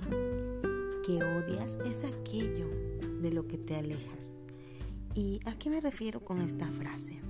que 0.00 1.22
odias 1.22 1.78
es 1.84 2.04
aquello 2.04 2.68
de 3.20 3.32
lo 3.32 3.46
que 3.46 3.58
te 3.58 3.76
alejas. 3.76 4.32
¿Y 5.14 5.40
a 5.44 5.58
qué 5.58 5.70
me 5.70 5.80
refiero 5.80 6.20
con 6.20 6.40
esta 6.40 6.66
frase? 6.68 7.20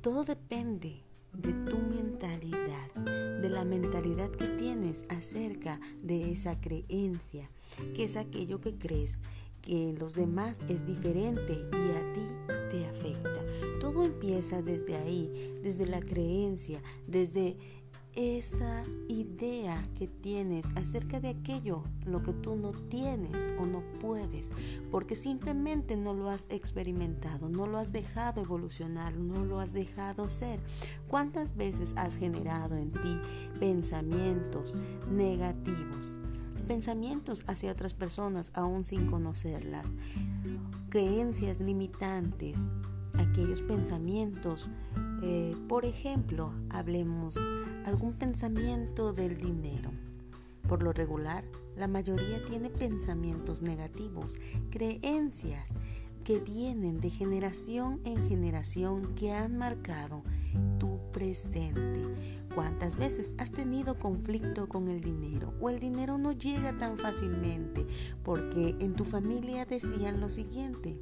Todo 0.00 0.24
depende 0.24 1.02
de 1.32 1.52
tu 1.52 1.78
mentalidad, 1.78 2.94
de 2.94 3.48
la 3.48 3.64
mentalidad 3.64 4.30
que 4.30 4.46
tienes 4.46 5.04
acerca 5.08 5.80
de 6.02 6.30
esa 6.32 6.60
creencia, 6.60 7.50
que 7.94 8.04
es 8.04 8.16
aquello 8.16 8.60
que 8.60 8.76
crees 8.76 9.20
que 9.60 9.94
los 9.98 10.14
demás 10.14 10.60
es 10.68 10.86
diferente 10.86 11.54
y 11.54 11.96
a 11.96 12.12
ti 12.12 12.54
te 12.70 12.86
afecta. 12.86 13.44
Todo 13.80 14.04
empieza 14.04 14.62
desde 14.62 14.96
ahí, 14.96 15.54
desde 15.62 15.86
la 15.86 16.00
creencia, 16.00 16.82
desde 17.06 17.56
esa 18.16 18.82
idea 19.08 19.82
que 19.96 20.06
tienes 20.06 20.64
acerca 20.76 21.20
de 21.20 21.30
aquello, 21.30 21.82
lo 22.06 22.22
que 22.22 22.32
tú 22.32 22.54
no 22.54 22.70
tienes 22.70 23.36
o 23.58 23.66
no 23.66 23.82
puedes, 24.00 24.52
porque 24.90 25.16
simplemente 25.16 25.96
no 25.96 26.14
lo 26.14 26.30
has 26.30 26.46
experimentado, 26.50 27.48
no 27.48 27.66
lo 27.66 27.78
has 27.78 27.92
dejado 27.92 28.42
evolucionar, 28.42 29.16
no 29.16 29.44
lo 29.44 29.58
has 29.58 29.72
dejado 29.72 30.28
ser. 30.28 30.60
¿Cuántas 31.08 31.56
veces 31.56 31.94
has 31.96 32.16
generado 32.16 32.76
en 32.76 32.92
ti 32.92 33.20
pensamientos 33.58 34.76
negativos? 35.10 36.16
Pensamientos 36.68 37.42
hacia 37.46 37.72
otras 37.72 37.94
personas 37.94 38.52
aún 38.54 38.84
sin 38.84 39.06
conocerlas, 39.10 39.92
creencias 40.88 41.60
limitantes, 41.60 42.70
aquellos 43.18 43.60
pensamientos 43.60 44.70
eh, 45.26 45.56
por 45.68 45.86
ejemplo, 45.86 46.52
hablemos 46.68 47.38
algún 47.86 48.12
pensamiento 48.12 49.14
del 49.14 49.38
dinero. 49.38 49.90
Por 50.68 50.82
lo 50.82 50.92
regular, 50.92 51.44
la 51.76 51.88
mayoría 51.88 52.44
tiene 52.44 52.68
pensamientos 52.68 53.62
negativos, 53.62 54.38
creencias 54.70 55.74
que 56.24 56.40
vienen 56.40 57.00
de 57.00 57.10
generación 57.10 58.00
en 58.04 58.28
generación 58.28 59.14
que 59.14 59.32
han 59.32 59.56
marcado 59.56 60.22
tu 60.78 61.00
presente. 61.12 62.04
¿Cuántas 62.54 62.96
veces 62.96 63.34
has 63.38 63.50
tenido 63.50 63.98
conflicto 63.98 64.68
con 64.68 64.88
el 64.88 65.00
dinero 65.00 65.54
o 65.60 65.70
el 65.70 65.80
dinero 65.80 66.18
no 66.18 66.32
llega 66.32 66.76
tan 66.76 66.98
fácilmente 66.98 67.86
porque 68.22 68.76
en 68.78 68.94
tu 68.94 69.04
familia 69.04 69.64
decían 69.64 70.20
lo 70.20 70.30
siguiente? 70.30 70.98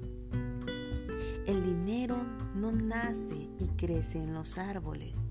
El 1.46 1.64
dinero 1.64 2.16
no 2.54 2.72
nace 2.72 3.48
y 3.58 3.68
crece 3.76 4.20
en 4.20 4.34
los 4.34 4.58
árboles. 4.58 5.26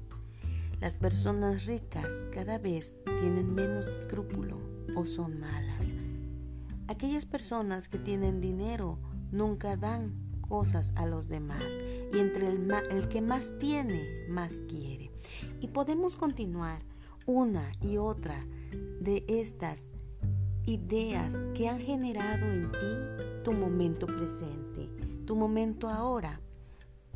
Las 0.80 0.96
personas 0.96 1.66
ricas 1.66 2.26
cada 2.32 2.58
vez 2.58 2.96
tienen 3.20 3.54
menos 3.54 3.86
escrúpulo 3.88 4.60
o 4.96 5.06
son 5.06 5.40
malas. 5.40 5.94
Aquellas 6.88 7.26
personas 7.26 7.88
que 7.88 8.00
tienen 8.00 8.42
dinero 8.42 9.00
nunca 9.32 9.78
dan 9.78 10.14
cosas 10.42 10.92
a 10.96 11.06
los 11.06 11.28
demás 11.28 11.64
y 12.14 12.20
entre 12.20 12.48
el, 12.48 12.70
el 12.90 13.08
que 13.08 13.22
más 13.22 13.54
tiene, 13.60 14.26
más 14.28 14.64
quiere. 14.68 15.12
Y 15.60 15.68
podemos 15.68 16.18
continuar 16.18 16.82
una 17.26 17.72
y 17.82 17.98
otra 17.98 18.40
de 19.00 19.24
estas 19.28 19.88
ideas 20.66 21.46
que 21.54 21.70
han 21.70 21.80
generado 21.80 22.46
en 22.46 22.72
ti 22.72 23.44
tu 23.44 23.54
momento 23.54 24.06
presente 24.08 24.90
tu 25.32 25.38
momento 25.38 25.88
ahora. 25.88 26.42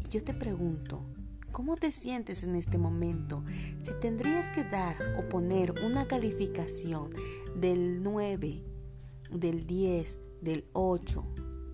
Yo 0.09 0.23
te 0.23 0.33
pregunto, 0.33 1.03
¿cómo 1.51 1.77
te 1.77 1.91
sientes 1.91 2.43
en 2.43 2.55
este 2.55 2.77
momento? 2.77 3.43
Si 3.81 3.93
tendrías 3.99 4.51
que 4.51 4.63
dar 4.63 4.95
o 5.17 5.27
poner 5.27 5.71
una 5.83 6.07
calificación 6.07 7.09
del 7.55 8.03
9, 8.03 8.63
del 9.31 9.65
10, 9.65 10.19
del 10.41 10.65
8, 10.73 11.25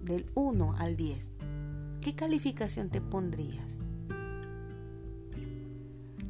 del 0.03 0.25
1 0.33 0.75
al 0.77 0.95
10, 0.95 1.31
¿qué 2.01 2.15
calificación 2.15 2.89
te 2.89 3.01
pondrías? 3.01 3.81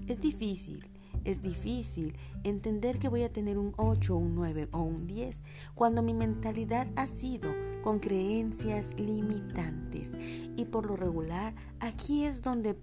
Es 0.08 0.20
difícil, 0.20 0.90
es 1.26 1.42
difícil 1.42 2.16
entender 2.44 3.00
que 3.00 3.09
voy 3.09 3.24
a 3.24 3.32
tener 3.32 3.58
un 3.58 3.74
8, 3.78 4.16
un 4.16 4.36
9 4.36 4.70
o 4.72 4.82
un 4.82 5.08
10 5.08 5.44
cuando 5.76 6.02
mi 6.02 6.14
mentalidad 6.14 6.88
ha 6.96 7.08
sido 7.08 7.54
con 7.82 8.00
creencias 8.00 8.94
limitantes. 8.98 10.12
Y 10.56 10.66
por 10.66 10.86
lo 10.86 10.96
regular, 10.96 11.54
aquí 11.80 12.26
es 12.26 12.42
donde 12.42 12.76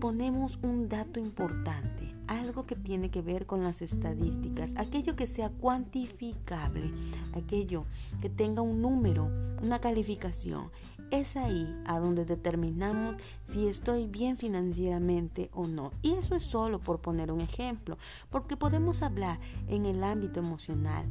ponemos 0.00 0.58
un 0.62 0.88
dato 0.88 1.20
importante, 1.20 2.14
algo 2.26 2.66
que 2.66 2.76
tiene 2.76 3.10
que 3.10 3.22
ver 3.22 3.46
con 3.46 3.62
las 3.62 3.82
estadísticas, 3.82 4.74
aquello 4.76 5.14
que 5.14 5.26
sea 5.26 5.50
cuantificable, 5.50 6.92
aquello 7.34 7.84
que 8.20 8.28
tenga 8.28 8.62
un 8.62 8.82
número, 8.82 9.30
una 9.62 9.80
calificación. 9.80 10.70
Es 11.12 11.36
ahí 11.36 11.78
a 11.84 12.00
donde 12.00 12.24
determinamos 12.24 13.16
si 13.46 13.66
estoy 13.68 14.06
bien 14.06 14.38
financieramente 14.38 15.50
o 15.52 15.66
no. 15.66 15.92
Y 16.00 16.12
eso 16.12 16.34
es 16.34 16.42
solo 16.42 16.78
por 16.78 17.02
poner 17.02 17.30
un 17.30 17.42
ejemplo, 17.42 17.98
porque 18.30 18.56
podemos 18.56 19.02
hablar 19.02 19.38
en 19.68 19.84
el 19.84 20.02
ámbito 20.04 20.40
emocional, 20.40 21.04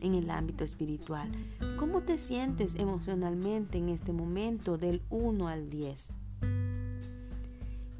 en 0.00 0.16
el 0.16 0.30
ámbito 0.30 0.64
espiritual. 0.64 1.30
¿Cómo 1.78 2.00
te 2.00 2.18
sientes 2.18 2.74
emocionalmente 2.74 3.78
en 3.78 3.90
este 3.90 4.12
momento 4.12 4.78
del 4.78 5.00
1 5.10 5.46
al 5.46 5.70
10? 5.70 6.08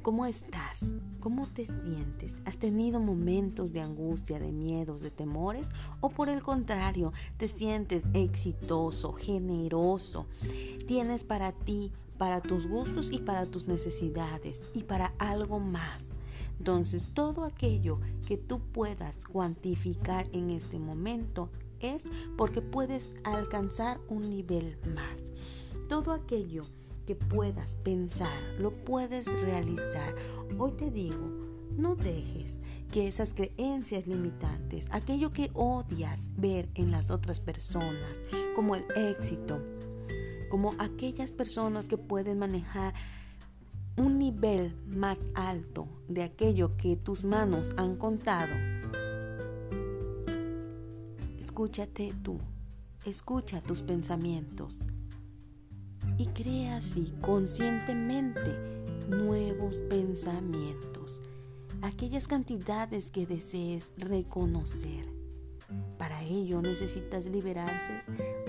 ¿Cómo 0.01 0.25
estás? 0.25 0.91
¿Cómo 1.19 1.45
te 1.45 1.67
sientes? 1.67 2.35
¿Has 2.45 2.57
tenido 2.57 2.99
momentos 2.99 3.71
de 3.71 3.81
angustia, 3.81 4.39
de 4.39 4.51
miedos, 4.51 5.03
de 5.03 5.11
temores? 5.11 5.69
¿O 5.99 6.09
por 6.09 6.27
el 6.27 6.41
contrario, 6.41 7.13
te 7.37 7.47
sientes 7.47 8.03
exitoso, 8.15 9.13
generoso? 9.13 10.25
Tienes 10.87 11.23
para 11.23 11.51
ti, 11.51 11.91
para 12.17 12.41
tus 12.41 12.65
gustos 12.65 13.11
y 13.11 13.19
para 13.19 13.45
tus 13.45 13.67
necesidades 13.67 14.71
y 14.73 14.83
para 14.83 15.13
algo 15.19 15.59
más. 15.59 16.03
Entonces, 16.57 17.09
todo 17.13 17.43
aquello 17.43 17.99
que 18.25 18.37
tú 18.37 18.59
puedas 18.59 19.23
cuantificar 19.25 20.27
en 20.33 20.49
este 20.49 20.79
momento 20.79 21.49
es 21.79 22.05
porque 22.37 22.63
puedes 22.63 23.11
alcanzar 23.23 23.99
un 24.09 24.31
nivel 24.31 24.79
más. 24.95 25.31
Todo 25.87 26.11
aquello 26.11 26.63
que 27.05 27.15
puedas 27.15 27.75
pensar, 27.75 28.41
lo 28.59 28.71
puedes 28.83 29.31
realizar. 29.41 30.15
Hoy 30.57 30.71
te 30.73 30.91
digo, 30.91 31.29
no 31.77 31.95
dejes 31.95 32.61
que 32.91 33.07
esas 33.07 33.33
creencias 33.33 34.07
limitantes, 34.07 34.87
aquello 34.91 35.31
que 35.31 35.51
odias 35.53 36.29
ver 36.35 36.69
en 36.75 36.91
las 36.91 37.11
otras 37.11 37.39
personas, 37.39 38.19
como 38.55 38.75
el 38.75 38.85
éxito, 38.95 39.61
como 40.49 40.71
aquellas 40.79 41.31
personas 41.31 41.87
que 41.87 41.97
pueden 41.97 42.39
manejar 42.39 42.93
un 43.97 44.19
nivel 44.19 44.75
más 44.85 45.19
alto 45.33 45.87
de 46.07 46.23
aquello 46.23 46.75
que 46.77 46.95
tus 46.95 47.23
manos 47.23 47.73
han 47.77 47.95
contado, 47.95 48.53
Escúchate 51.51 52.13
tú, 52.23 52.39
escucha 53.05 53.59
tus 53.61 53.81
pensamientos 53.81 54.79
y 56.21 56.27
crea 56.27 56.77
así 56.77 57.11
conscientemente 57.19 58.55
nuevos 59.07 59.79
pensamientos, 59.89 61.23
aquellas 61.81 62.27
cantidades 62.27 63.09
que 63.09 63.25
desees 63.25 63.91
reconocer. 63.97 65.09
Para 65.97 66.21
ello 66.23 66.61
necesitas 66.61 67.25
liberarse 67.25 68.03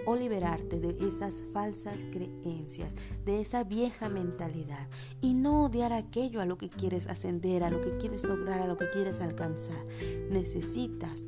o 0.05 0.17
liberarte 0.17 0.81
de 0.81 0.99
esas 1.09 1.43
falsas 1.55 1.97
creencias, 2.11 2.95
de 3.25 3.41
esa 3.41 3.65
vieja 3.65 4.11
mentalidad 4.11 4.87
y 5.23 5.33
no 5.33 5.65
odiar 5.65 5.95
aquello 5.95 6.43
a 6.43 6.47
lo 6.47 6.59
que 6.59 6.69
quieres 6.69 7.07
ascender, 7.07 7.65
a 7.65 7.71
lo 7.71 7.81
que 7.81 7.97
quieres 7.97 8.23
lograr, 8.25 8.61
a 8.61 8.67
lo 8.67 8.77
que 8.77 8.91
quieres 8.91 9.19
alcanzar. 9.21 9.83
Necesitas 10.29 11.21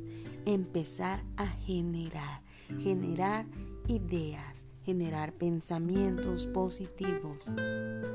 empezar 0.45 1.23
a 1.37 1.47
generar, 1.47 2.43
generar 2.83 3.47
ideas, 3.87 4.54
generar 4.85 5.33
pensamientos 5.33 6.45
positivos, 6.45 7.45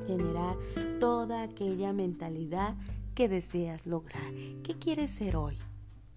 generar 0.07 0.57
toda 1.01 1.43
aquella 1.43 1.93
mentalidad 1.93 2.77
que 3.15 3.29
deseas 3.29 3.87
lograr. 3.87 4.33
¿Qué 4.63 4.75
quieres 4.79 5.11
ser 5.11 5.37
hoy? 5.37 5.57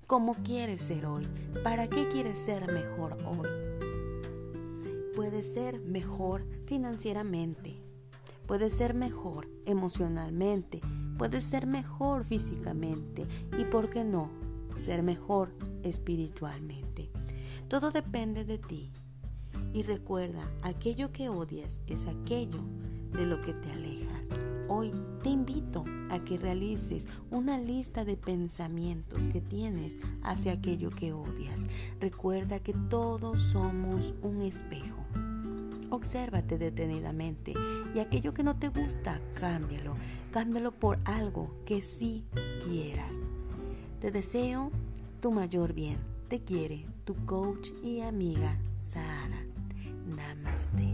¿Cómo 0.06 0.36
quieres 0.44 0.82
ser 0.82 1.08
hoy? 1.08 1.28
¿Para 1.64 1.88
qué 1.88 2.08
quieres 2.08 2.38
ser 2.38 2.72
mejor 2.72 3.18
hoy? 3.26 3.50
Puedes 5.16 5.52
ser 5.52 5.80
mejor 5.80 6.46
financieramente, 6.68 7.76
puedes 8.46 8.74
ser 8.74 8.94
mejor 8.94 9.50
emocionalmente, 9.66 10.82
puedes 11.18 11.44
ser 11.44 11.66
mejor 11.66 12.26
físicamente 12.26 13.26
y, 13.58 13.66
¿por 13.66 13.90
qué 13.90 14.04
no?, 14.04 14.30
ser 14.78 15.02
mejor 15.02 15.54
espiritualmente. 15.84 17.10
Todo 17.68 17.92
depende 17.92 18.44
de 18.46 18.58
ti. 18.60 18.92
Y 19.74 19.82
recuerda, 19.82 20.48
aquello 20.62 21.12
que 21.12 21.30
odias 21.30 21.82
es 21.88 22.06
aquello 22.06 22.60
de 23.12 23.26
lo 23.26 23.42
que 23.42 23.54
te 23.54 23.72
alejas. 23.72 24.30
hoy 24.70 24.92
te 25.22 25.30
invito 25.30 25.84
a 26.10 26.20
que 26.24 26.38
realices 26.38 27.08
una 27.32 27.58
lista 27.58 28.06
de 28.06 28.18
pensamientos 28.18 29.28
que 29.28 29.42
tienes 29.42 30.00
hacia 30.24 30.54
aquello 30.54 30.90
que 30.90 31.14
odias. 31.14 31.68
Recuerda 32.00 32.60
que 32.60 32.74
todos 32.90 33.40
somos 33.40 34.14
un 34.22 34.42
espejo. 34.42 35.06
Obsérvate 35.90 36.58
detenidamente 36.58 37.54
y 37.94 38.00
aquello 38.00 38.34
que 38.34 38.44
no 38.44 38.58
te 38.58 38.70
gusta, 38.70 39.22
cámbialo. 39.36 39.96
Cámbialo 40.32 40.72
por 40.72 41.00
algo 41.06 41.56
que 41.66 41.82
sí 41.82 42.26
quieras. 42.66 43.20
Te 44.00 44.12
deseo 44.12 44.72
tu 45.20 45.32
mayor 45.32 45.74
bien. 45.74 45.98
Te 46.30 46.44
quiere 46.44 46.88
tu 47.06 47.16
coach 47.26 47.70
y 47.84 48.02
amiga 48.02 48.58
Sara. 48.80 49.53
Namasté. 50.06 50.90